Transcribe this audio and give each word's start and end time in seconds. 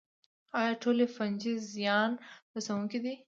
ایا 0.59 0.71
ټولې 0.81 1.05
فنجي 1.15 1.53
زیان 1.73 2.11
رسوونکې 2.55 2.99
دي 3.03 3.13